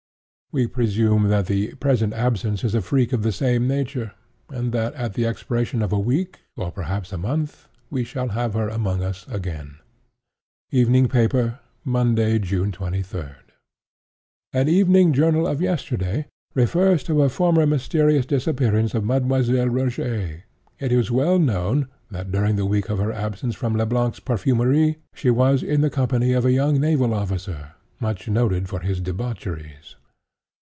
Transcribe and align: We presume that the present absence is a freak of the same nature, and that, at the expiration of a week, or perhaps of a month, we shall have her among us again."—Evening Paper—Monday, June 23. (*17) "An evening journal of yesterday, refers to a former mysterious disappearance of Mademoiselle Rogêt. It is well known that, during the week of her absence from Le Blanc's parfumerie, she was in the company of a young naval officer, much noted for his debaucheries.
We 0.53 0.67
presume 0.67 1.29
that 1.29 1.45
the 1.45 1.73
present 1.75 2.11
absence 2.11 2.65
is 2.65 2.75
a 2.75 2.81
freak 2.81 3.13
of 3.13 3.23
the 3.23 3.31
same 3.31 3.69
nature, 3.69 4.11
and 4.49 4.73
that, 4.73 4.93
at 4.95 5.13
the 5.13 5.25
expiration 5.25 5.81
of 5.81 5.93
a 5.93 5.97
week, 5.97 6.39
or 6.57 6.73
perhaps 6.73 7.13
of 7.13 7.21
a 7.21 7.21
month, 7.25 7.69
we 7.89 8.03
shall 8.03 8.27
have 8.27 8.53
her 8.53 8.67
among 8.67 9.01
us 9.01 9.25
again."—Evening 9.29 11.07
Paper—Monday, 11.07 12.37
June 12.39 12.73
23. 12.73 13.21
(*17) 13.21 13.35
"An 14.51 14.67
evening 14.67 15.13
journal 15.13 15.47
of 15.47 15.61
yesterday, 15.61 16.25
refers 16.53 17.01
to 17.03 17.23
a 17.23 17.29
former 17.29 17.65
mysterious 17.65 18.25
disappearance 18.25 18.93
of 18.93 19.05
Mademoiselle 19.05 19.67
Rogêt. 19.67 20.41
It 20.79 20.91
is 20.91 21.09
well 21.09 21.39
known 21.39 21.87
that, 22.11 22.29
during 22.29 22.57
the 22.57 22.65
week 22.65 22.89
of 22.89 22.99
her 22.99 23.13
absence 23.13 23.55
from 23.55 23.77
Le 23.77 23.85
Blanc's 23.85 24.19
parfumerie, 24.19 24.97
she 25.13 25.29
was 25.29 25.63
in 25.63 25.79
the 25.79 25.89
company 25.89 26.33
of 26.33 26.43
a 26.43 26.51
young 26.51 26.77
naval 26.77 27.13
officer, 27.13 27.71
much 28.01 28.27
noted 28.27 28.67
for 28.67 28.81
his 28.81 28.99
debaucheries. 28.99 29.95